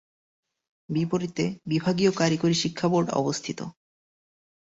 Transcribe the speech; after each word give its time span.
বিপরীতে 0.89 1.45
বিভাগীয় 1.65 2.11
কারিগরি 2.11 2.55
শিক্ষাবোর্ড 2.63 3.07
অবস্থিত। 3.11 3.59